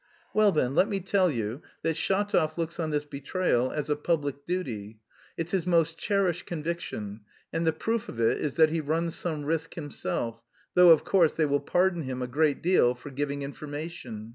[0.33, 4.45] "Well then, let me tell you that Shatov looks on this betrayal as a public
[4.47, 4.97] duty.
[5.37, 7.19] It's his most cherished conviction,
[7.53, 10.41] and the proof of it is that he runs some risk himself;
[10.73, 14.29] though, of course, they will pardon him a great deal for giving information.